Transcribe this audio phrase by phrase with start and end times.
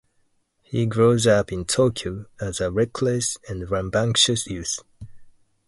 [0.63, 4.79] He grows up in Tokyo as a reckless and rambunctious youth.